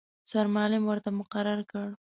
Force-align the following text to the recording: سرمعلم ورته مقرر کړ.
سرمعلم 0.31 0.83
ورته 0.87 1.09
مقرر 1.19 1.59
کړ. 1.71 1.87